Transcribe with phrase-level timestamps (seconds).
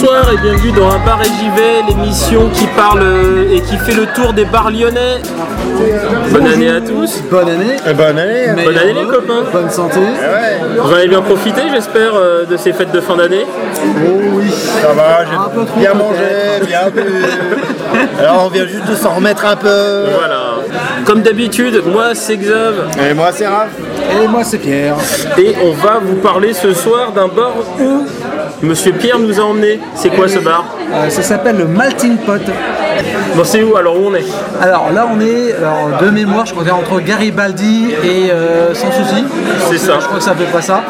[0.00, 3.76] Bonsoir et bienvenue dans Un bar et j'y vais, l'émission qui parle euh, et qui
[3.76, 5.20] fait le tour des bars lyonnais.
[6.32, 7.20] Bonne année à tous.
[7.30, 7.76] Bonne année.
[7.86, 8.46] Eh bonne année.
[8.64, 9.44] Bonne année les copains.
[9.52, 10.00] Bonne santé.
[10.78, 13.44] Vous en avez bien profité j'espère euh, de ces fêtes de fin d'année.
[13.76, 14.50] Oh oui.
[14.50, 17.02] Ça va, j'ai Un peu trop, bien mangé, bien bu.
[18.18, 20.04] Alors on vient juste de s'en remettre un peu.
[20.18, 20.60] Voilà.
[21.04, 23.68] Comme d'habitude, moi c'est Xav Et moi c'est Raph.
[24.22, 24.96] Et moi c'est Pierre.
[25.36, 28.06] et on va vous parler ce soir d'un bar où
[28.62, 29.80] Monsieur Pierre nous a emmené.
[29.94, 32.40] C'est quoi ce bar Euh, ça s'appelle le Malting Pot.
[33.36, 34.24] Bon c'est où alors où on est
[34.60, 38.74] Alors là on est alors, de mémoire, je crois qu'on est entre Garibaldi et euh,
[38.74, 39.24] Sans Souci.
[39.70, 39.98] C'est ça.
[40.00, 40.82] Je crois que c'est à peu près ça.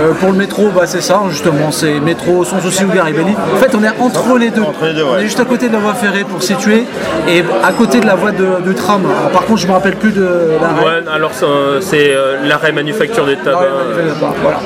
[0.00, 3.34] Euh, pour le métro, bah, c'est ça justement, c'est métro Sans Souci ou Garibaldi.
[3.54, 4.62] En fait on est entre les deux.
[4.62, 5.10] Entre les deux, ouais.
[5.14, 6.84] On est juste à côté de la voie ferrée pour situer
[7.28, 9.02] et à côté de la voie de, de tram.
[9.04, 10.84] Alors, par contre je me rappelle plus de l'arrêt.
[10.84, 11.32] Ouais, alors
[11.80, 13.60] c'est, euh, l'arrêt manufacture des tabacs.
[13.60, 14.58] Ouais, ouais, voilà.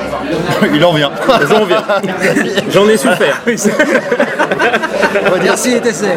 [0.74, 1.10] Il en vient.
[1.48, 1.82] J'en viens.
[2.70, 3.40] J'en ai souffert.
[5.42, 6.16] Merci TSL.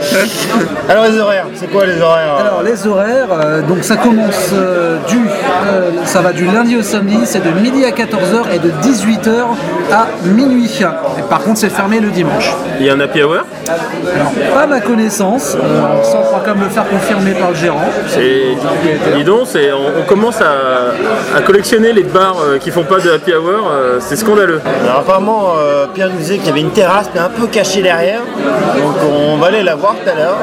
[0.88, 2.34] Alors les horaires, c'est quoi les horaires?
[2.34, 6.82] Alors les horaires, euh, donc ça commence euh, du, euh, ça va du lundi au
[6.82, 9.30] samedi, c'est de midi à 14h et de 18h
[9.92, 10.70] à minuit.
[11.18, 12.52] Et par contre c'est fermé le dimanche.
[12.78, 13.36] Il y a un happy hour?
[13.68, 17.50] Alors pas à ma connaissance, euh, ça on pourra quand même le faire confirmer par
[17.50, 17.88] le gérant.
[18.08, 18.56] C'est,
[19.16, 22.98] dis donc, c'est, on, on commence à, à collectionner les bars euh, qui font pas
[22.98, 23.70] de happy hour.
[23.70, 24.60] euh, c'est scandaleux.
[24.84, 27.82] Alors apparemment euh, Pierre nous disait qu'il y avait une terrasse mais un peu cachée
[27.82, 28.20] derrière.
[28.76, 30.36] Donc on va aller la voir tout à l'heure.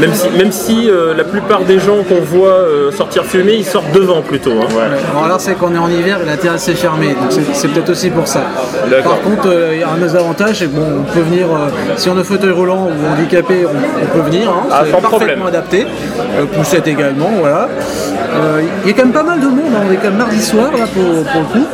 [0.00, 3.64] Même si, même si euh, la plupart des gens qu'on voit euh, sortir fumer, ils
[3.64, 4.52] sortent devant plutôt.
[4.52, 4.66] hein.
[5.12, 7.68] Alors là c'est qu'on est en hiver et la terrasse est fermée, donc c'est, c'est
[7.68, 8.42] peut-être aussi pour ça.
[9.04, 11.68] Par contre euh, il y a un désavantage, c'est que bon, on peut venir, euh,
[11.96, 13.70] si on est fauteuil roulant ou handicapé, on,
[14.02, 15.46] on peut venir, hein, Ah, c'est sans parfaitement problème.
[15.46, 15.86] adapté.
[16.38, 17.68] Euh, poussette également, voilà.
[18.34, 19.80] Euh, Il y a quand même pas mal de monde, hein.
[19.88, 21.66] on est quand même mardi soir là pour, pour le coup.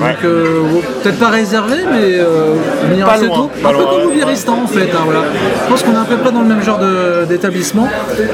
[0.00, 0.62] Donc euh,
[1.02, 2.54] peut-être pas réservé, mais euh,
[2.90, 3.50] venir Pas assez loin, tôt.
[3.62, 4.24] pas un peu comme au ouais.
[4.24, 4.80] En fait.
[4.92, 5.20] hein, voilà.
[5.64, 6.80] Je pense qu'on est à peu près dans le même genre
[7.28, 7.88] d'établissement.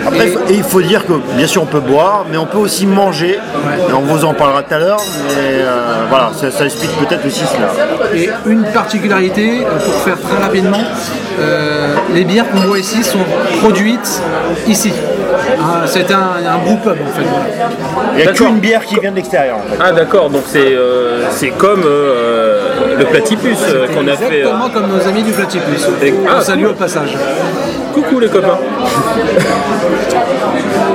[0.06, 2.36] Après, Et- il faut- et il faut dire que bien sûr on peut boire, mais
[2.36, 3.38] on peut aussi manger.
[3.88, 5.00] Et on vous en parlera tout à l'heure.
[5.28, 7.68] Mais euh, voilà, ça, ça explique peut-être aussi cela.
[8.14, 10.82] Et une particularité, euh, pour faire très rapidement,
[11.40, 13.18] euh, les bières qu'on boit ici sont
[13.60, 14.22] produites
[14.66, 14.92] ici.
[15.58, 17.22] Hein, C'est un, un groupe pub en fait.
[18.16, 19.76] Il n'y a qu'une bière qui vient de l'extérieur en fait.
[19.82, 24.24] Ah d'accord, donc c'est, euh, c'est comme euh, le platypus euh, qu'on a fait.
[24.24, 25.86] euh, Exactement comme nos amis du Platypus.
[26.02, 27.16] Et- On ah, salue au passage.
[27.94, 28.58] Coucou les copains.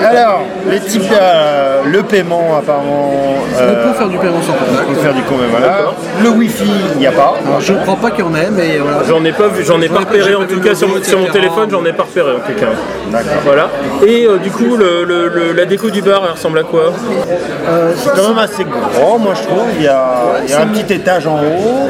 [0.02, 3.12] Alors, les types, euh, le paiement apparemment.
[3.58, 4.88] On peut faire du paiement sans on contact.
[4.90, 5.78] peut faire du commun, voilà.
[6.22, 7.34] Le wifi, il n'y a pas.
[7.46, 8.98] Alors, je ne crois pas qu'il y en ait, mais voilà.
[9.08, 10.88] J'en ai pas vu, j'en ai pas pas- repéré en tout cas sur,
[11.20, 12.68] mon téléphone, j'en ai pas repéré en tout cas.
[13.46, 13.70] Voilà.
[14.06, 16.92] Et euh, du coup, le, le- le- la déco du bar, elle ressemble à quoi?
[17.96, 19.66] C'est quand même assez grand, moi je trouve.
[19.78, 21.90] Il y a, il y a un petit étage en haut.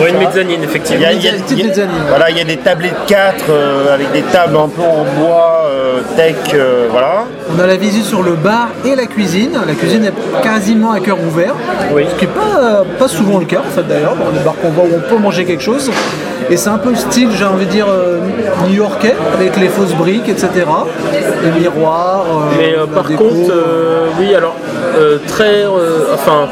[0.00, 1.02] Ouais, une mezzanine, Il effectivement.
[1.02, 1.72] y a, il y a- il y
[2.08, 3.44] voilà, il y a des tablés de 4
[3.92, 7.24] avec des tables un peu en bois, euh, tech, euh, voilà.
[7.54, 9.58] On a la visite sur le bar et la cuisine.
[9.66, 11.54] La cuisine est quasiment à cœur ouvert.
[11.92, 12.04] Oui.
[12.10, 14.14] Ce qui n'est pas, pas souvent le cas en fait d'ailleurs.
[14.16, 15.90] Dans les bars qu'on voit où on peut manger quelque chose.
[16.50, 18.18] Et c'est un peu le style, j'ai envie de dire, euh,
[18.66, 20.48] new-yorkais, avec les fausses briques, etc.
[21.44, 22.24] Les miroirs.
[22.28, 23.24] euh, Mais euh, par déco.
[23.24, 23.52] contre,
[24.18, 24.56] oui, alors
[25.26, 25.64] très,
[26.12, 26.48] enfin,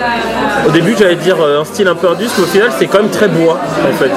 [0.67, 3.11] au début j'allais dire un style un peu indus, mais au final c'est quand même
[3.11, 4.11] très bois en fait.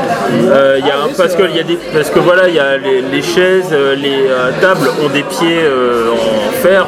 [0.51, 2.59] Euh, il y a parce que il y a des, parce que voilà, il y
[2.59, 6.85] a les, les chaises, les euh, tables ont des pieds euh, en fer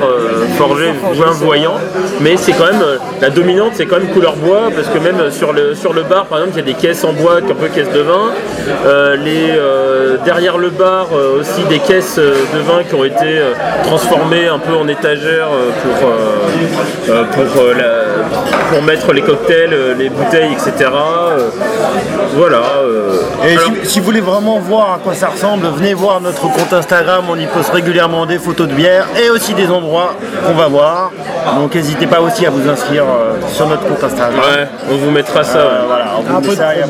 [0.58, 1.76] forgé, bien voyant,
[2.22, 2.84] mais c'est quand même
[3.22, 6.26] la dominante, c'est quand même couleur bois, parce que même sur le sur le bar
[6.26, 8.32] par exemple, il y a des caisses en bois, un peu caisses de vin.
[9.24, 9.52] Les
[10.24, 13.54] derrière le bar euh, aussi des caisses euh, de vin qui ont été euh,
[13.84, 16.14] transformées un peu en étagères euh, pour euh,
[17.10, 18.16] euh, pour euh, la-
[18.72, 20.90] pour mettre les cocktails, euh, les bouteilles, etc.
[20.92, 21.50] Euh,
[22.34, 22.58] voilà.
[22.84, 23.14] euh.
[23.48, 26.42] Et Alors, si, si vous voulez vraiment voir à quoi ça ressemble, venez voir notre
[26.42, 30.16] compte Instagram, on y poste régulièrement des photos de bière et aussi des endroits
[30.46, 31.12] qu'on va voir.
[31.60, 34.34] Donc n'hésitez pas aussi à vous inscrire euh, sur notre compte Instagram.
[34.40, 35.60] ouais, on vous mettra ça.
[35.60, 36.88] Euh, voilà, on vous met de ça, a pas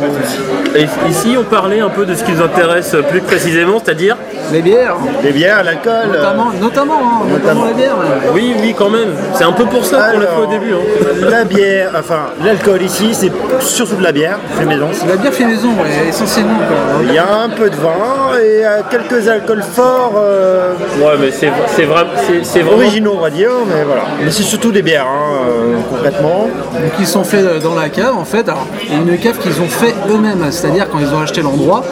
[0.77, 0.79] de.
[0.79, 4.17] Et ici, on parlait un peu de ce qui nous intéresse plus précisément, c'est-à-dire
[4.51, 5.91] Les bières, Les bières, l'alcool.
[5.93, 7.97] euh, notamment, notamment, hein, notamment les bières.
[7.97, 8.29] ouais.
[8.33, 9.09] Oui, oui, quand même.
[9.33, 10.73] C'est un peu pour ça qu'on l'a fait au début.
[10.73, 11.27] hein.
[11.29, 14.87] La bière, enfin l'alcool ici, c'est surtout de la bière, fait maison.
[15.07, 16.57] La bière fait maison, ouais, essentiellement.
[16.67, 17.03] quoi.
[17.07, 21.31] Il y a un peu de vin et euh, quelques alcools forts euh, Ouais, mais
[21.31, 22.77] c'est c'est vrai, c'est- c'est vraiment.
[22.77, 24.03] originaux, on va dire, mais voilà.
[24.23, 26.49] Mais c'est surtout des bières, hein, euh, concrètement.
[26.73, 28.47] Donc ils sont faits dans la cave en fait.
[28.47, 31.83] Alors, une cave qu'ils ont fait eux-mêmes, c'est-à-dire quand ils ont acheté l'endroit,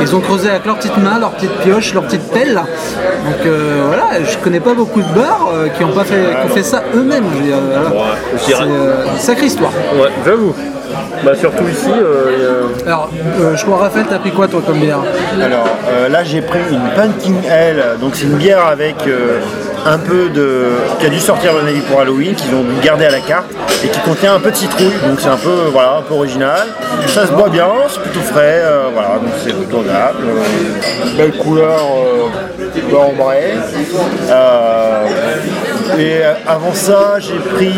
[0.00, 2.54] ils ont creusé avec leur petite main, leur petite pioche, leur petite pelle.
[2.54, 6.50] Donc euh, voilà, je connais pas beaucoup de bars euh, qui ont pas fait, qui
[6.50, 7.24] ont fait ça eux-mêmes.
[7.24, 7.90] voilà.
[7.90, 9.72] Ouais, C'est euh, une sacrée histoire.
[9.94, 10.54] Ouais, j'avoue.
[11.24, 13.10] Bah, surtout ici, euh, a- Alors,
[13.40, 14.98] euh, je crois Raphaël, t'as pris quoi toi comme bière?
[15.40, 19.38] Alors euh, là j'ai pris une Pumpkin Ale, donc c'est une bière avec euh,
[19.86, 20.70] un peu de.
[20.98, 23.50] qui a dû sortir mon avis pour Halloween, qu'ils ont gardé à la carte
[23.84, 26.66] et qui contient un peu de citrouille, donc c'est un peu voilà un peu original.
[27.06, 30.18] Ça se boit bien, c'est plutôt frais, euh, voilà, donc c'est plutôt agréable.
[30.26, 32.28] Euh, belle couleur euh.
[34.30, 35.06] Euh,
[35.98, 37.74] et euh, avant ça j'ai pris.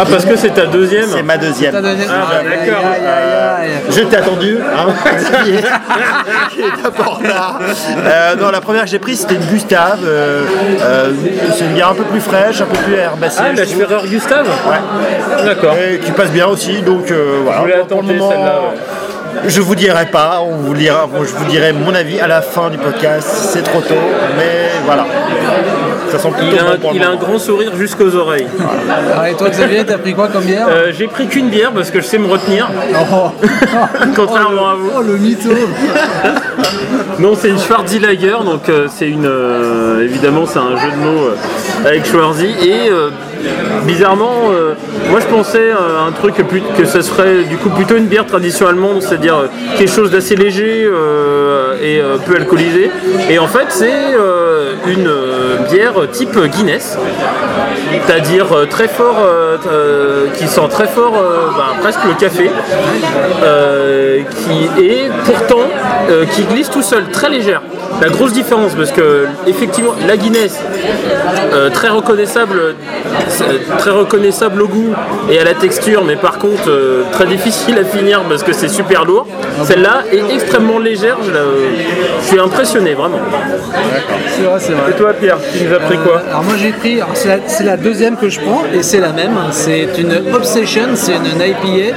[0.00, 1.72] Ah, parce que c'est ta deuxième c'est ma deuxième.
[1.72, 2.84] Ta Ah, bah, d'accord.
[3.90, 4.86] Je t'ai attendu, hein,
[5.16, 5.58] Xavier,
[6.50, 7.58] qui est un peu en retard.
[8.06, 9.98] Euh, non, la première que j'ai prise, c'était une Gustave.
[10.04, 10.44] euh,
[10.82, 11.10] euh,
[11.56, 13.40] c'est une bière un peu plus fraîche, un peu plus herbacée.
[13.44, 13.66] Ah, la.
[13.66, 15.44] Schwerer Gustave Ouais.
[15.44, 15.74] D'accord.
[15.76, 17.58] Et qui passe bien aussi, donc euh, voilà.
[17.58, 18.78] Je voulais moment, celle-là, ouais.
[19.46, 22.42] Je vous dirai pas, on vous dira, bon, je vous dirai mon avis à la
[22.42, 23.28] fin du podcast.
[23.52, 23.94] C'est trop tôt,
[24.36, 25.06] mais voilà.
[26.10, 28.46] Ça sent plutôt Il a, bon un, il a un grand sourire jusqu'aux oreilles.
[29.30, 32.00] Et toi Xavier, t'as pris quoi comme bière Euh, J'ai pris qu'une bière parce que
[32.00, 32.68] je sais me retenir,
[33.12, 33.30] Oh.
[34.16, 34.90] contrairement à vous.
[34.98, 35.50] Oh le mytho
[37.18, 39.26] Non, c'est une Schwarzy-Lager, donc euh, c'est une.
[39.26, 42.54] euh, évidemment, c'est un jeu de mots euh, avec Schwarzy.
[42.62, 43.10] Et euh,
[43.88, 44.74] bizarrement, euh,
[45.10, 46.34] moi je pensais euh, un truc
[46.76, 49.46] que ce serait du coup plutôt une bière tradition allemande, c'est-à-dire euh,
[49.76, 50.88] quelque chose d'assez léger
[51.82, 52.90] et peu alcoolisé.
[53.30, 54.14] Et en fait, c'est
[54.86, 55.10] une
[55.70, 56.98] bière type Guinness,
[58.06, 59.16] c'est-à-dire très fort,
[60.34, 61.12] qui sent très fort
[61.56, 62.50] bah, presque le café,
[64.44, 65.68] qui est pourtant
[66.32, 67.62] qui glisse tout seul, très légère.
[68.00, 70.58] La grosse différence, parce que effectivement, la Guinness,
[71.72, 72.74] très reconnaissable,
[73.78, 74.94] très reconnaissable au goût
[75.30, 78.68] et à la texture, mais par contre euh, très difficile à finir parce que c'est
[78.68, 79.26] super lourd.
[79.64, 81.16] Celle-là est extrêmement légère.
[81.26, 81.40] Je, la-
[82.22, 83.18] je suis impressionné vraiment.
[84.36, 84.90] C'est vrai, c'est vrai.
[84.90, 87.76] Et toi, Pierre, tu nous as pris quoi Euh, Alors moi j'ai pris, c'est la,
[87.76, 89.36] deuxième que je prends et c'est la même.
[89.52, 91.96] C'est une Obsession, c'est une IPA.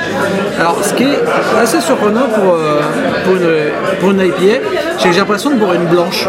[0.59, 1.19] Alors ce qui est
[1.61, 2.79] assez surprenant pour, euh,
[3.25, 4.59] pour, une, pour une IPA,
[4.97, 6.27] c'est que j'ai l'impression de boire une blanche.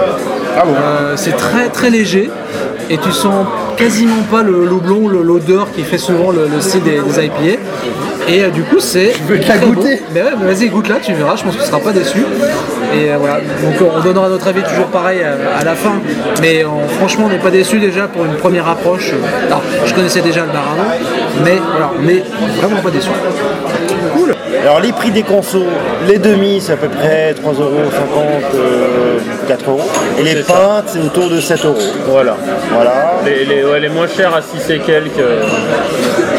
[0.56, 2.31] Euh, c'est très très léger
[2.90, 3.46] et tu sens
[3.82, 7.61] quasiment pas le houblon, l'odeur qui fait souvent le, le style des, des IPA.
[8.29, 9.12] Et euh, du coup c'est.
[9.26, 9.73] veux te la très bon.
[9.73, 10.00] goûter?
[10.14, 12.19] Mais ouais, mais vas-y goûte là, tu verras, je pense que tu seras pas déçu.
[12.94, 15.94] Et euh, voilà, donc on donnera notre avis toujours pareil à, à la fin.
[16.40, 19.11] Mais on- franchement, on n'est pas déçu déjà pour une première approche.
[19.49, 20.90] Alors, je connaissais déjà le bar avant,
[21.44, 22.23] mais voilà, on n'est
[22.61, 23.08] vraiment pas déçu.
[24.60, 25.64] Alors les prix des consos,
[26.06, 27.70] les demi c'est à peu près 3,50 euros,
[28.54, 29.19] euh,
[29.49, 29.81] 4 euros.
[30.19, 31.78] Et les pintes c'est autour de 7 euros.
[32.06, 32.37] Voilà.
[32.72, 33.14] Voilà.
[33.25, 35.10] Les, les- ouais, les moins chers à 6 et quelques.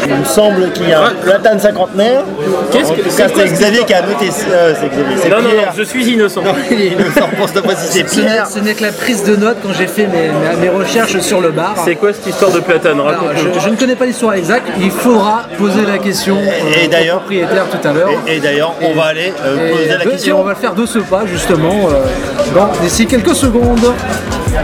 [0.04, 2.22] Euh, Il me semble qu'il y a un platane cinquantenaire.
[2.70, 4.28] Qu'est-ce que- c'est Xavier qui a noté.
[4.50, 5.72] euh, c'est Xavier, c'est Non, non, non, Pierre.
[5.76, 6.42] je suis innocent.
[6.70, 8.46] Il s'en pense pas si c'est Ce n'est- Pierre.
[8.46, 11.40] Ce n'est que la prise de notes quand j'ai fait mes, mes- mes recherches sur
[11.40, 11.74] le bar.
[11.84, 12.92] C'est quoi cette histoire de platane?
[13.00, 13.54] Alors, Raconte-nous.
[13.54, 16.90] je, je ne connais pas l'histoire exacte, il faudra poser la question euh, Et au
[16.90, 18.10] d'ailleurs- propriétaire tout à l'heure.
[18.26, 20.40] Et, et d'ailleurs, on va aller euh, Et poser la de- et question.
[20.40, 23.92] on va le faire de ce pas justement euh, dans- d'ici quelques secondes.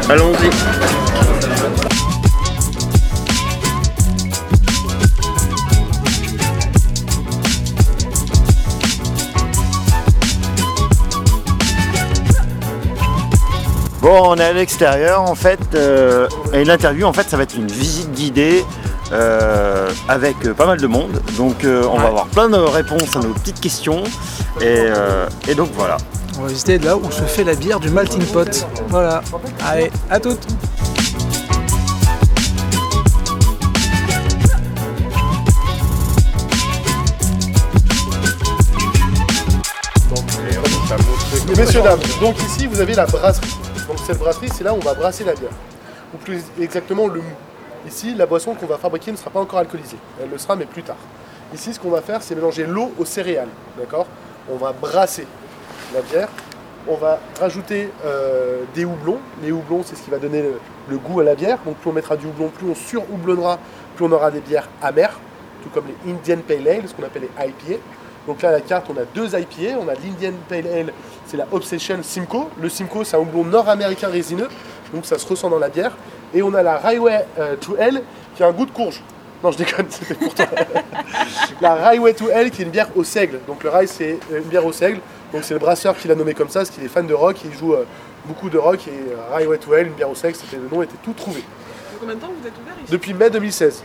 [0.08, 0.99] Allons-y.
[14.00, 17.54] Bon, on est à l'extérieur en fait, euh, et l'interview en fait, ça va être
[17.54, 18.64] une visite guidée
[19.12, 21.20] euh, avec euh, pas mal de monde.
[21.36, 24.02] Donc, euh, on va avoir plein de réponses à nos petites questions,
[24.62, 25.98] et, euh, et donc voilà.
[26.38, 28.66] On va visiter là où se fait la bière du Malting Pot.
[28.88, 29.20] Voilà.
[29.68, 30.46] Allez, à toutes.
[41.54, 43.59] Messieurs, dames, donc ici vous avez la brasserie.
[44.18, 45.52] Brasserie, c'est là où on va brasser la bière.
[46.14, 47.32] Ou plus exactement le mou.
[47.86, 49.96] Ici, la boisson qu'on va fabriquer ne sera pas encore alcoolisée.
[50.22, 50.96] Elle le sera, mais plus tard.
[51.54, 53.48] Ici, ce qu'on va faire, c'est mélanger l'eau aux céréales.
[53.78, 54.06] D'accord?
[54.50, 55.26] On va brasser
[55.94, 56.28] la bière.
[56.88, 59.18] On va rajouter euh, des houblons.
[59.42, 61.58] Les houblons, c'est ce qui va donner le, le goût à la bière.
[61.64, 63.58] Donc plus on mettra du houblon, plus on sur-houblonnera,
[63.96, 65.18] plus on aura des bières amères,
[65.62, 67.80] tout comme les Indian Pale Ale, ce qu'on appelle les IPA.
[68.26, 69.78] Donc là, à la carte, on a deux IPA.
[69.80, 70.92] On a l'Indian Pale Ale,
[71.26, 72.48] c'est la Obsession Simcoe.
[72.60, 74.48] Le Simcoe, c'est un houblon nord-américain résineux,
[74.92, 75.96] donc ça se ressent dans la bière.
[76.34, 78.02] Et on a la Highway euh, to Hell,
[78.36, 79.02] qui a un goût de courge.
[79.42, 80.46] Non, je déconne, c'était pour toi.
[81.60, 83.40] la Highway to Hell, qui est une bière au seigle.
[83.46, 85.00] Donc le rye, c'est euh, une bière au seigle.
[85.32, 87.36] Donc c'est le brasseur qui l'a nommé comme ça, parce qu'il est fan de rock,
[87.44, 87.84] il joue euh,
[88.26, 88.80] beaucoup de rock.
[88.88, 91.40] Et euh, Highway to Hell, une bière au seigle, c'était le nom était tout trouvé.
[91.40, 92.92] Depuis combien de temps vous êtes ouvert ici?
[92.92, 93.82] Depuis mai 2016.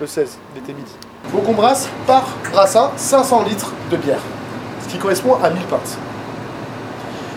[0.00, 0.92] Le 16, l'été midi.
[1.32, 4.20] Donc on brasse par brassin 500 litres de bière,
[4.82, 5.96] ce qui correspond à 1000 pintes.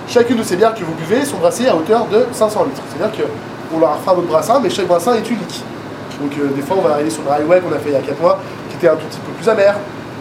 [0.08, 2.82] Chacune de ces bières que vous buvez sont brassées à hauteur de 500 litres.
[2.90, 3.26] C'est-à-dire
[3.72, 5.64] qu'on leur fera votre brassin, mais chaque brassin est unique.
[6.22, 7.98] Donc euh, des fois on va arriver sur le highway qu'on a fait il y
[7.98, 9.76] a 4 mois, qui était un tout petit peu plus amer,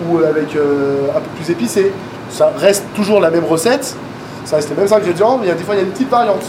[0.06, 1.92] ou avec euh, un peu plus épicé.
[2.30, 3.96] Ça reste toujours la même recette,
[4.44, 5.92] ça reste les mêmes ingrédients, mais il y a des fois il y a une
[5.92, 6.44] petite variante.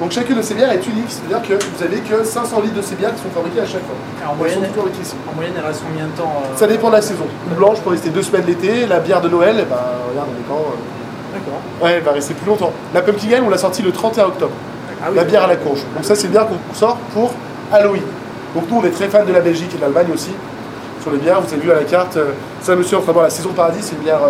[0.00, 2.82] Donc chacune de ces bières est unique, c'est-à-dire que vous avez que 500 litres de
[2.82, 3.96] ces bières qui sont fabriquées à chaque fois.
[4.22, 5.14] Alors, en Elles sont moyenne, ici.
[5.28, 7.26] en moyenne, elle reste combien de temps euh, Ça dépend de la saison.
[7.50, 9.76] Une blanche peut rester deux semaines l'été, la bière de Noël, eh ben,
[10.10, 11.60] regarde, on est quand euh, D'accord.
[11.82, 12.72] Ouais, elle va rester plus longtemps.
[12.94, 14.52] La Pumpkin Ale, on l'a sortie le 31 octobre.
[15.02, 15.80] Ah oui, la bière à la courge.
[15.94, 17.32] Donc ça, c'est une bière qu'on sort pour
[17.72, 18.02] Halloween.
[18.54, 20.30] Donc nous, on est très fans de la Belgique et de l'Allemagne aussi.
[21.02, 23.30] Sur les bières, vous avez vu à la carte, euh, ça, monsieur, enfin bon, la
[23.30, 24.20] saison paradis, c'est une bière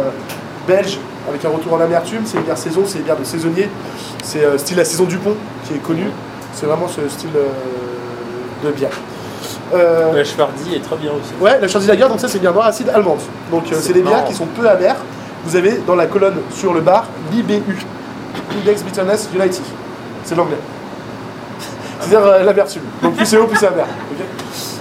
[0.69, 0.99] belge
[1.29, 2.23] avec un retour en amertume.
[2.25, 3.69] C'est une bière saison, c'est une bière de saisonnier.
[4.23, 5.35] C'est euh, style la saison du pont
[5.67, 6.11] qui est connue.
[6.53, 8.93] C'est vraiment ce style euh, de bière.
[9.75, 11.33] Euh, La Schwardy est très bien aussi.
[11.41, 13.21] Ouais, la Lager, donc ça c'est une bière noire acide allemande.
[13.51, 14.97] Donc euh, c'est des bières qui sont peu amères.
[15.45, 17.63] Vous avez dans la colonne sur le bar l'IBU,
[18.61, 19.63] Index Bitterness Unity.
[20.25, 20.57] C'est l'anglais.
[22.01, 22.83] C'est-à-dire euh, l'amertume.
[23.03, 23.87] Donc plus c'est haut, plus c'est amer.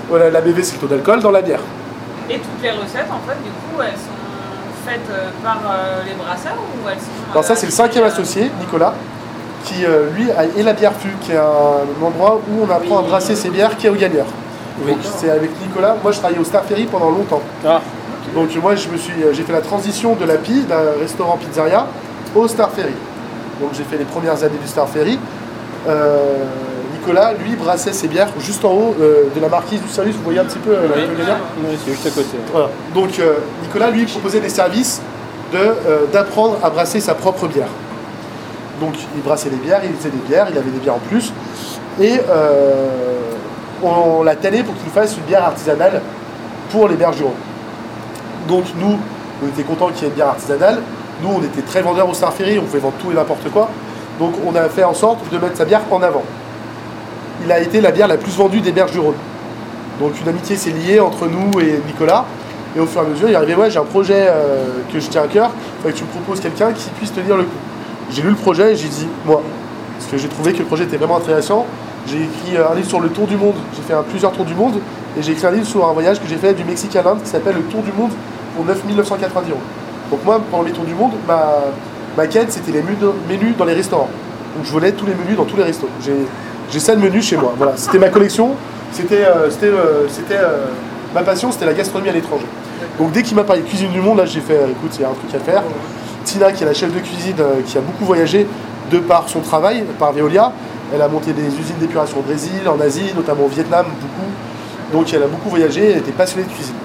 [0.10, 1.60] voilà, la BV c'est le taux d'alcool dans la bière.
[2.30, 4.17] Et toutes les recettes, en fait, du coup, elles sont
[4.88, 7.32] faites euh, par euh, les brasseurs ou elles sont.
[7.32, 8.94] Alors ça euh, c'est le cinquième euh, associé, Nicolas,
[9.66, 13.00] qui euh, lui a et la bière fût, qui est un, endroit où on apprend
[13.00, 14.26] à brasser ses bières, qui est au Gagneur.
[14.88, 15.96] Donc c'est avec Nicolas.
[16.02, 17.42] Moi je travaillais au Star Ferry pendant longtemps.
[17.66, 17.82] Ah,
[18.34, 21.88] Donc moi je me suis, j'ai fait la transition de la PI, d'un restaurant pizzeria,
[22.36, 22.94] au Star Ferry.
[23.60, 25.20] Donc j'ai fait les premières années du Star Ferry.
[25.88, 26.44] Euh,
[27.00, 30.16] Nicolas, lui, brassait ses bières juste en haut euh, de la marquise du service.
[30.16, 31.04] Vous voyez un petit peu euh, oui,
[31.70, 32.38] oui, c'est juste à côté.
[32.52, 32.70] Voilà.
[32.94, 35.02] Donc euh, Nicolas, lui, proposait des services
[35.54, 35.76] de,
[36.12, 37.70] d'apprendre à brasser sa propre bière.
[38.82, 41.32] Donc il brassait des bières, il faisait des bières, il avait des bières en plus.
[42.02, 42.20] Et
[43.82, 46.02] on l'a tanné pour qu'il nous fasse une bière artisanale
[46.72, 47.32] pour les Rhône.
[48.48, 49.00] Donc nous,
[49.44, 50.82] on était contents qu'il y ait une bière artisanale.
[51.24, 53.70] Nous, on était très vendeurs au Star Ferry, on pouvait vendre tout et n'importe quoi.
[54.20, 56.24] Donc on a fait en sorte de mettre sa bière en avant.
[57.44, 59.16] Il a été la bière la plus vendue des berges du Rhône.
[60.00, 62.26] Donc une amitié s'est liée entre nous et Nicolas.
[62.76, 65.08] Et au fur et à mesure, il arrivé, ouais, j'ai un projet euh, que je
[65.08, 65.50] tiens à cœur,
[65.84, 67.58] il que tu me proposes quelqu'un qui puisse tenir le coup.
[68.12, 69.42] J'ai lu le projet et j'ai dit, moi,
[69.98, 71.66] parce que j'ai trouvé que le projet était vraiment intéressant.
[72.08, 74.54] J'ai écrit euh, un livre sur le tour du monde, j'ai fait plusieurs tours du
[74.54, 74.76] monde,
[75.18, 77.22] et j'ai écrit un livre sur un voyage que j'ai fait du Mexique à l'Inde
[77.24, 78.12] qui s'appelle Le Tour du monde
[78.56, 79.60] pour 9 990 euros.
[80.12, 81.56] Donc moi, pendant les tours du monde, ma,
[82.16, 84.10] ma quête, c'était les menus, dans les restaurants.
[84.56, 85.90] Donc je volais tous les menus dans tous les restos.
[86.72, 87.54] J'ai ça de menus chez moi.
[87.58, 88.52] Voilà, c'était ma collection,
[88.92, 90.66] c'était, euh, euh, euh,
[91.14, 92.46] ma passion, c'était la gastronomie à l'étranger.
[93.00, 95.10] Donc dès qu'il m'a parlé cuisine du monde, là j'ai fait, écoute, il y a
[95.10, 95.64] un truc à faire.
[96.26, 98.46] Tina, qui est la chef de cuisine, qui a beaucoup voyagé
[98.92, 100.52] de par son travail, par Veolia,
[100.94, 104.98] elle a monté des usines d'épuration au Brésil, en Asie, notamment au Vietnam, beaucoup.
[104.98, 106.76] Donc elle a beaucoup voyagé, elle était passionnée de cuisine.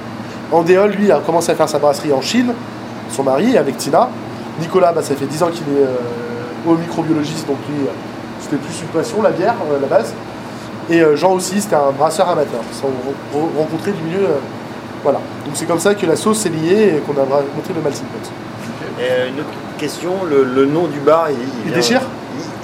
[0.52, 2.52] Andéol, lui, a commencé à faire sa brasserie en Chine,
[3.10, 4.08] son mari, avec Tina.
[4.60, 7.86] Nicolas, bah, ça fait 10 ans qu'il est au microbiologiste, donc lui,
[8.52, 10.12] c'était plus une passion, la bière, euh, à la base.
[10.90, 12.60] Et euh, Jean aussi, c'était un brasseur amateur.
[12.70, 14.24] Ils se sont re- re- rencontrés du milieu.
[14.24, 14.38] euh,
[15.02, 15.18] voilà.
[15.44, 18.04] Donc c'est comme ça que la sauce s'est liée et qu'on a montré le melting
[18.04, 18.30] pot.
[19.00, 22.00] Et euh, une autre question, le, le nom du bar, il, Il vient- déchire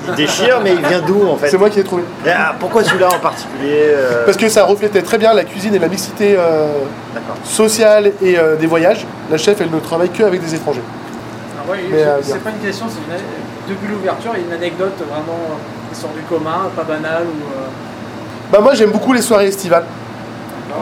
[0.07, 2.03] il, il déchire, mais il vient d'où en fait C'est moi qui l'ai trouvé.
[2.27, 5.79] Ah, Pourquoi celui-là en particulier euh, Parce que ça reflétait très bien la cuisine et
[5.79, 6.67] la mixité euh,
[7.45, 9.07] sociale et euh, des voyages.
[9.31, 10.83] La chef, elle ne travaille que avec des étrangers.
[11.69, 14.53] Ouais, Mais, c'est- euh, pas une question, c'est une, depuis l'ouverture, il y a une
[14.55, 15.55] anecdote vraiment euh,
[15.93, 17.43] qui sort du commun, pas banale ou.
[17.53, 17.67] euh,
[18.53, 19.85] Bah moi j'aime beaucoup les soirées estivales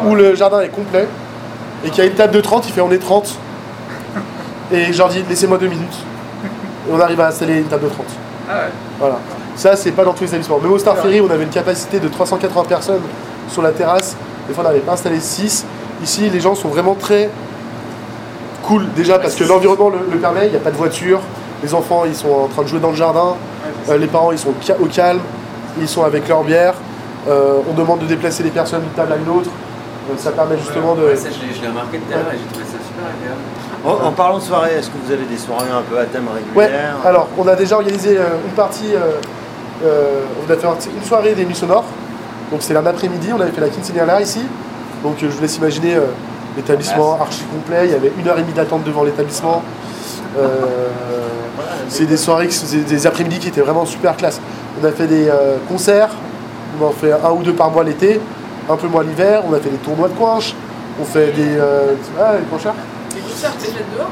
[0.06, 1.06] où le jardin est complet
[1.84, 3.34] et qu'il y a une table de 30, il fait on est 30
[4.72, 5.96] et je leur dis laissez-moi deux minutes
[6.88, 8.04] et on arrive à installer une table de 30.
[8.48, 8.60] Ah ouais.
[8.98, 9.16] Voilà.
[9.56, 10.58] Ça c'est pas dans tous les établissements.
[10.58, 13.00] Même au Star Ferry on avait une capacité de 380 personnes
[13.48, 14.16] sur la terrasse.
[14.48, 15.64] Des fois on n'avait pas installé 6.
[16.02, 17.30] Ici les gens sont vraiment très
[18.64, 21.20] cool déjà parce que l'environnement le, le permet, il n'y a pas de voiture,
[21.62, 23.34] les enfants ils sont en train de jouer dans le jardin,
[23.88, 25.20] euh, les parents ils sont au ca- au calme,
[25.80, 26.74] ils sont avec leur bière,
[27.28, 29.50] Euh, on demande de déplacer les personnes d'une table à une autre,
[30.08, 31.02] Euh, ça permet justement de...
[31.02, 33.42] Ouais, ça, je l'ai- remarqué tout à l'heure et j'ai trouvé ça super agréable.
[33.84, 36.26] En, en parlant de soirée, est-ce que vous avez des soirées un peu à thème
[36.54, 39.18] Ouais, régulière alors on a déjà organisé euh, une partie, euh,
[39.84, 41.84] euh, on a fait une soirée des nuits sonores,
[42.52, 44.42] donc c'est un après-midi, on avait fait la quinceañera ici,
[45.02, 46.02] donc euh, je vous laisse imaginer euh,
[46.56, 49.62] l'établissement archi complet, il y avait une heure et demie d'attente devant l'établissement.
[50.38, 50.46] Euh,
[51.88, 52.48] c'est des soirées,
[52.88, 54.40] des après-midi qui étaient vraiment super classe.
[54.80, 56.10] On a fait des euh, concerts,
[56.80, 58.20] on en fait un ou deux par mois l'été,
[58.68, 60.54] un peu moins l'hiver, on a fait des tournois de coinche,
[61.00, 61.56] on fait des...
[61.58, 62.74] euh, ah, les concerts
[63.14, 64.10] Les concerts, c'est dehors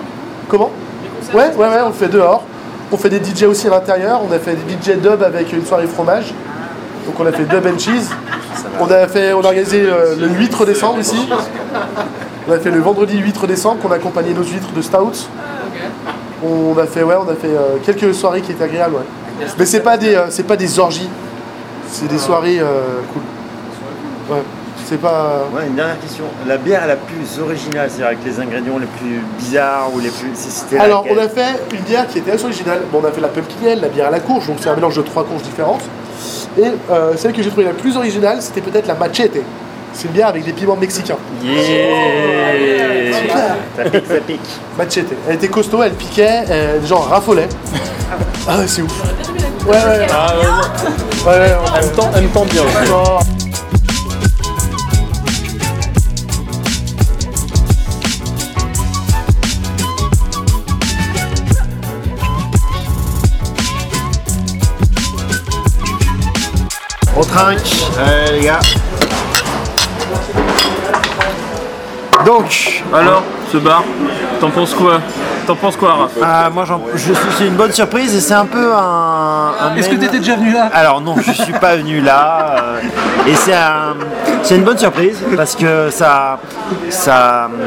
[0.49, 0.71] Comment?
[1.03, 2.45] Les concerts, Ouais, ouais, ouais, on le fait dehors.
[2.93, 4.21] On fait des DJ aussi à l'intérieur.
[4.23, 6.35] On a fait des DJ dub avec une soirée fromage.
[7.07, 8.11] Donc on a fait dub and cheese.
[8.81, 11.17] On a fait, on a organisé euh, le 8 décembre ici.
[12.47, 15.29] On a fait le vendredi 8 décembre qu'on a accompagné nos huîtres de Stout.
[16.45, 18.95] On a fait, ouais, on a fait euh, quelques soirées qui étaient agréables.
[18.95, 19.47] Ouais.
[19.59, 21.09] Mais c'est pas des, euh, c'est pas des orgies.
[21.91, 23.23] C'est des soirées euh, cool.
[24.31, 24.43] Ouais.
[24.85, 25.47] C'est pas.
[25.55, 26.25] Ouais, une dernière question.
[26.47, 30.31] La bière la plus originale, c'est-à-dire avec les ingrédients les plus bizarres ou les plus.
[30.35, 32.83] C'était Alors, on a fait une bière qui était assez originale.
[32.93, 34.75] Bon, on a fait la pumpkin ale, la bière à la courge, donc c'est un
[34.75, 35.83] mélange de trois courges différentes.
[36.59, 36.65] Et
[37.17, 39.39] celle que j'ai trouvée la plus originale, c'était peut-être la machete.
[39.95, 41.17] C'est une bière avec des piments mexicains.
[41.45, 43.13] Yeah
[43.77, 44.41] Ça pique, ça pique.
[44.79, 45.13] Machete.
[45.29, 47.49] Elle était costaud, elle piquait, euh, les gens raffolaient.
[48.49, 49.03] Ah ouais, c'est ouf.
[49.67, 50.07] Ouais, ouais, ouais.
[50.13, 50.47] Ah, ouais,
[51.33, 52.63] ouais, ouais, on- elle me tente- elle me tente bien.
[52.63, 52.93] aussi.
[52.93, 53.19] Oh.
[67.17, 67.61] On trinque,
[67.99, 68.61] Allez, les gars.
[72.25, 73.83] Donc, Alors, ce bar,
[74.41, 75.01] t'en penses quoi
[75.47, 78.33] T'en penses quoi, Raph ah, moi j'en- je suis c'est une bonne surprise et c'est
[78.33, 79.53] un peu un.
[79.61, 82.01] un Est-ce que main- tu étais déjà venu là Alors non, je suis pas venu
[82.01, 82.57] là.
[82.63, 82.81] euh,
[83.27, 83.95] et c'est un,
[84.43, 86.39] c'est une bonne surprise parce que ça,
[86.89, 87.61] ça, hum,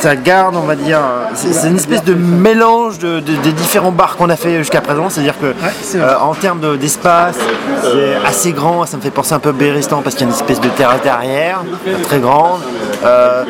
[0.00, 1.00] ça garde, on va dire,
[1.34, 5.08] c'est une espèce de mélange de, de- des différents bars qu'on a fait jusqu'à présent.
[5.10, 5.54] C'est-à-dire que
[5.96, 7.36] euh, en termes de- d'espace,
[7.82, 8.86] c'est assez grand.
[8.86, 10.68] Ça me fait penser un peu à Béristan parce qu'il y a une espèce de
[10.68, 11.62] terrasse derrière,
[12.04, 12.60] très grande.
[13.04, 13.44] Euh,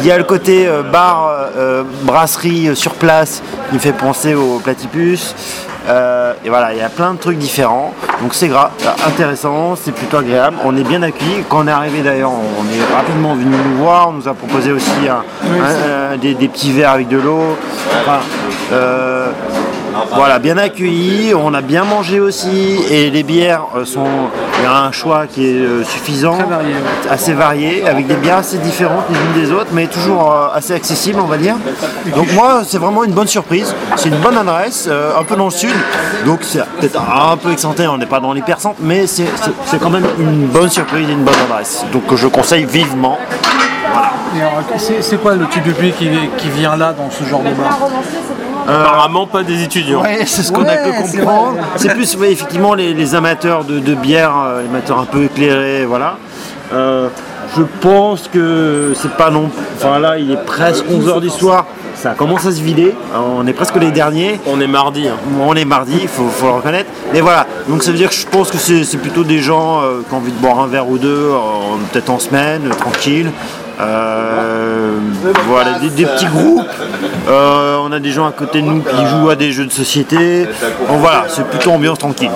[0.00, 1.32] il y a le côté euh, bar,
[2.02, 5.34] brasserie sur place, qui me fait penser au platypus.
[5.88, 7.94] Euh, et voilà, il y a plein de trucs différents.
[8.20, 8.70] Donc c'est gras,
[9.06, 10.56] intéressant, c'est plutôt agréable.
[10.64, 11.44] On est bien accueillis.
[11.48, 14.08] Quand on est arrivé d'ailleurs, on est rapidement venu nous voir.
[14.10, 17.56] On nous a proposé aussi un- un- un- des, des petits verres avec de l'eau.
[18.02, 18.18] Enfin,
[18.72, 19.28] euh,
[20.14, 24.06] voilà, bien accueillis, on a bien mangé aussi et les bières euh, sont.
[24.60, 27.10] Il y a un choix qui est euh, suffisant, Très varié, ouais.
[27.10, 30.72] assez varié, avec des bières assez différentes les unes des autres, mais toujours euh, assez
[30.74, 31.54] accessibles, on va dire.
[32.16, 33.72] Donc moi, c'est vraiment une bonne surprise.
[33.96, 35.74] C'est une bonne adresse, un peu dans le sud,
[36.26, 39.26] donc c'est peut-être un peu excentré, on n'est pas dans l'hypercentre, mais c'est
[39.80, 41.84] quand même une bonne surprise et une bonne adresse.
[41.92, 43.16] Donc je conseille vivement.
[44.76, 47.78] C'est quoi le type de public qui, qui vient là dans ce genre de bar?
[48.68, 50.02] Apparemment pas des étudiants.
[50.02, 51.56] Ouais, c'est ce qu'on a pu c'est comprendre.
[51.76, 55.24] C'est plus ouais, effectivement les, les amateurs de, de bière, euh, les amateurs un peu
[55.24, 56.16] éclairés, voilà.
[56.74, 57.08] Euh,
[57.56, 59.48] je pense que c'est pas non.
[59.76, 61.64] Enfin là, il est presque 11h du soir.
[61.94, 62.94] Ça commence à se vider.
[63.14, 64.38] Euh, On est presque les derniers.
[64.46, 65.08] On est mardi.
[65.08, 65.16] hein.
[65.40, 66.88] On est mardi, il faut, faut le reconnaître.
[67.12, 69.80] Mais voilà, donc ça veut dire que je pense que c'est c'est plutôt des gens
[69.82, 71.38] euh, qui ont envie de boire un verre ou deux, euh,
[71.90, 73.32] peut-être en semaine, euh, tranquille.
[73.80, 74.57] Euh,
[75.46, 76.66] voilà, des, petits groupes.
[77.28, 79.72] Euh, on a des gens à côté de nous qui jouent à des jeux de
[79.72, 80.46] société.
[80.88, 82.30] Voilà, c'est plutôt ambiance tranquille.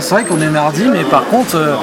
[0.00, 1.74] C'est vrai qu'on est mardi, mais par contre, euh,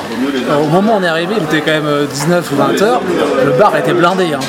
[0.49, 2.81] euh, au moment où on est arrivé, il était quand même euh, 19 ou 20
[2.81, 3.01] heures,
[3.45, 4.33] le bar était blindé.
[4.33, 4.39] hein.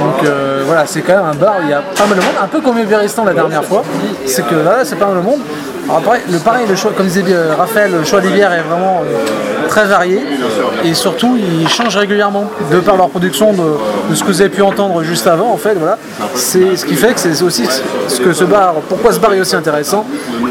[0.00, 2.22] Donc euh, voilà, c'est quand même un bar où il y a pas mal de
[2.22, 3.84] monde, un peu comme Everestan la dernière fois.
[4.26, 5.40] C'est que là, c'est pas mal de monde.
[5.90, 9.02] Après, le pareil, le choix, comme disait euh, Raphaël, le choix des bières est vraiment
[9.04, 10.20] euh, très varié.
[10.84, 12.50] Et surtout ils changent régulièrement.
[12.70, 15.52] De par leur production de, de ce que vous avez pu entendre juste avant.
[15.52, 15.98] En fait, voilà,
[16.34, 17.66] c'est ce qui fait que c'est aussi
[18.08, 20.06] ce que ce bar, pourquoi ce bar est aussi intéressant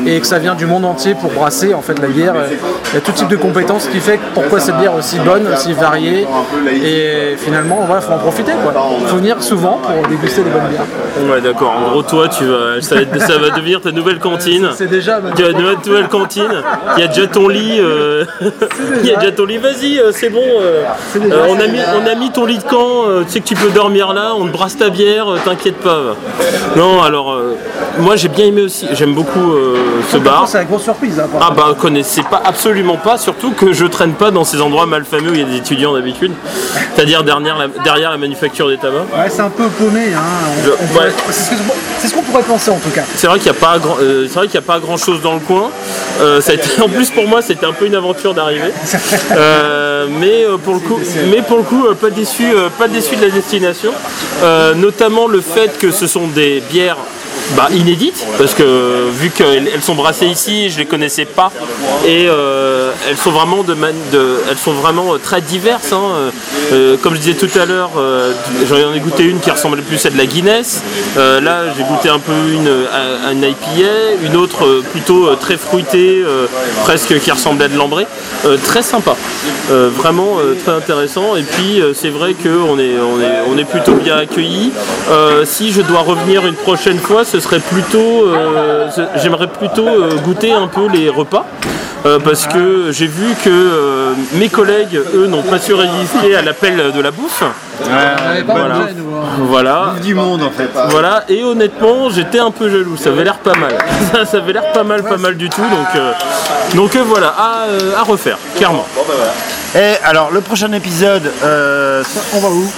[0.06, 2.34] et que ça vient du monde entier pour brasser en fait la bière.
[2.92, 5.20] Il y a tout type de compétences qui fait que pourquoi cette bière est aussi
[5.20, 6.28] bonne, aussi variée
[6.74, 8.74] et finalement, il faut en profiter quoi.
[9.08, 11.32] faut venir souvent pour déguster des bonnes bières.
[11.32, 11.74] Ouais, d'accord.
[11.86, 14.70] En gros, toi, tu vas, ça, va- ça va devenir ta nouvelle cantine.
[14.76, 16.52] C'est déjà Tu as une nouvelle cantine.
[16.98, 17.80] Il y a déjà ton lit.
[17.80, 18.26] euh,
[19.04, 19.58] Il y a déjà ton lit.
[19.58, 20.42] Vas-y, euh, c'est bon.
[20.42, 20.84] euh,
[21.18, 23.04] euh, on, a mis, on a mis ton lit de camp.
[23.26, 24.32] tu sais que tu peux dormir là.
[24.38, 25.28] On te brasse ta bière.
[25.46, 26.16] T'inquiète pas.
[26.76, 27.38] Non, alors,
[28.00, 28.88] moi, j'ai bien aimé aussi.
[28.94, 29.76] J'aime beaucoup euh,
[30.12, 30.48] ce bar.
[30.48, 31.20] C'est la grosse surprise.
[31.20, 34.86] hein, Ah bah connaissez pas absolument pas, surtout que je traîne pas dans ces endroits
[34.86, 36.32] mal fameux où il y a des étudiants d'habitude,
[36.96, 39.02] c'est-à-dire derrière la, derrière la manufacture des tabacs.
[39.14, 40.14] Ouais, c'est un peu paumé.
[40.14, 40.20] Hein.
[40.64, 41.12] Je- ouais.
[42.00, 43.04] C'est ce qu'on pourrait penser en tout cas.
[43.16, 44.98] C'est vrai qu'il n'y a pas grand, euh, c'est vrai qu'il y a pas grand
[44.98, 45.70] chose dans le coin.
[46.20, 48.72] Euh, ça a été- en plus pour moi c'était un peu une aventure d'arriver,
[49.32, 51.00] Euh, mais euh, pour le coup,
[51.30, 53.92] mais pour le coup euh, pas déçu, euh, pas déçu de la destination,
[54.44, 56.98] Euh, notamment le fait que ce sont des bières.
[57.56, 61.52] Bah, inédites parce que vu qu'elles elles sont brassées ici je les connaissais pas
[62.06, 63.76] et, euh, elles sont vraiment de,
[64.50, 65.92] elles sont vraiment euh, très diverses.
[65.92, 66.32] hein.
[66.72, 67.92] Euh, comme je disais tout à l'heure,
[68.68, 70.82] j'en ai goûté une qui ressemblait plus à de la Guinness.
[71.18, 76.24] Là, j'ai goûté un peu une, à, une IPA, une autre plutôt très fruitée,
[76.84, 78.08] presque qui ressemblait à de l'ambré.
[78.64, 79.16] Très sympa,
[79.70, 81.36] vraiment très intéressant.
[81.36, 84.72] Et puis c'est vrai qu'on est, on est, on est plutôt bien accueillis.
[85.10, 88.88] Euh, si je dois revenir une prochaine fois, ce serait plutôt, euh,
[89.22, 91.46] j'aimerais plutôt euh, goûter un peu les repas.
[92.04, 96.42] Euh, parce que j'ai vu que euh, mes collègues, eux, n'ont pas su résister à
[96.42, 97.44] l'appel de la bouffe.
[98.48, 98.76] Voilà.
[98.76, 98.88] hein.
[99.42, 99.94] Voilà.
[100.02, 100.70] Du monde en fait.
[100.90, 102.98] Voilà, et honnêtement, j'étais un peu jaloux.
[102.98, 103.78] Ça avait l'air pas mal.
[104.12, 105.62] Ça, ça avait l'air pas mal, pas mal du tout.
[105.62, 106.12] Donc, euh,
[106.74, 108.88] donc euh, voilà, à, euh, à refaire, clairement.
[109.74, 112.04] Et alors, le prochain épisode, euh,
[112.34, 112.70] On va où?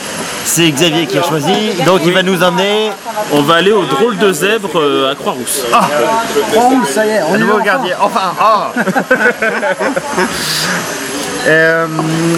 [0.46, 1.74] C'est Xavier qui a choisi.
[1.86, 2.92] Donc, il va nous emmener
[3.32, 5.64] On va aller au drôle de zèbre euh, à Croix-Rousse.
[6.56, 7.96] Oh, ça y est, on un y nouveau gardien.
[8.00, 8.72] Enfin, ah
[11.46, 11.88] Euh,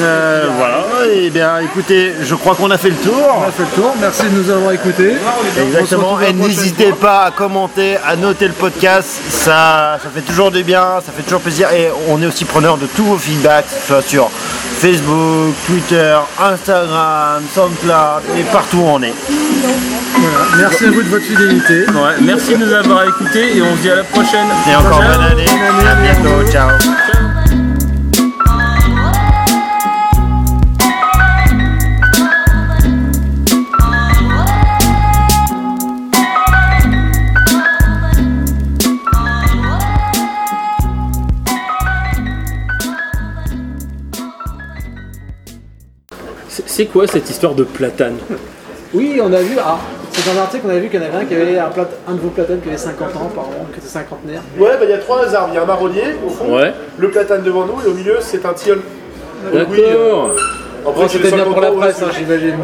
[0.02, 3.14] euh, voilà, et bien écoutez, je crois qu'on a fait le tour.
[3.40, 5.16] On a fait le tour, merci de nous avoir écoutés.
[5.60, 10.64] Exactement, et n'hésitez pas à commenter, à noter le podcast, ça, ça fait toujours du
[10.64, 13.72] bien, ça fait toujours plaisir, et on est aussi preneur de tous vos feedbacks, que
[13.82, 14.30] ce soit sur
[14.80, 19.14] Facebook, Twitter, Instagram, SoundCloud, et partout où on est.
[20.18, 20.46] Voilà.
[20.58, 21.86] Merci à vous de votre fidélité.
[21.92, 24.48] Ouais, merci de nous avoir écoutés et on se dit à la prochaine.
[24.70, 25.12] Et encore Ciao.
[25.14, 25.46] bonne année,
[25.88, 26.70] à bientôt, ciao.
[46.76, 48.16] C'est- quoi cette histoire de platane
[48.94, 49.78] Oui, on a vu, ah,
[50.12, 51.88] c'est dans l'article qu'on a vu qu'il y en avait un qui avait un, plat-
[52.06, 54.42] un de vos platanes qui avait 50 ans, pardon, qui était cinquantenaire.
[54.58, 55.50] Ouais, bah, il y a trois arbres.
[55.54, 56.74] Il y a un marronnier au fond, Ouais.
[56.98, 58.80] le platane devant nous et au milieu c'est un tilleul.
[59.54, 60.32] Donc, oui, euh, D'accord.
[60.86, 62.56] après, Oh, c'est c'était bien pour la 50 ans, presse, ouais, hein, j'imagine.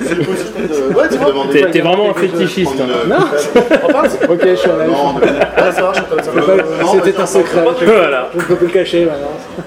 [0.00, 1.32] c'est le positif de- Ouais, tu vois.
[1.52, 2.72] T'es t'es vraiment un fétichiste.
[2.80, 2.86] hein.
[3.08, 3.16] Non
[4.08, 4.90] c'est- Ok, je suis en avis.
[4.90, 6.90] Ouais, ça marche, ça marche.
[7.04, 7.64] C'était un secret.
[7.84, 8.30] Voilà.
[8.34, 9.64] je ne peux plus le cacher maintenant.